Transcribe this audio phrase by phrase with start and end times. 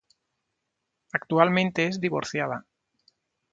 [1.13, 2.65] Actualmente es divorciada.